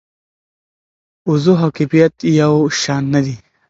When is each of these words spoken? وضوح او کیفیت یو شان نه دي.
وضوح 1.31 1.59
او 1.65 1.69
کیفیت 1.77 2.13
یو 2.41 2.55
شان 2.81 3.03
نه 3.13 3.19
دي. 3.25 3.35